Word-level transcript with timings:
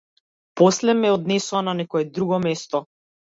После 0.61 0.91
ме 1.01 1.09
однесоа 1.17 1.61
на 1.67 1.75
некое 1.83 2.03
друго 2.17 2.41
место. 2.47 2.83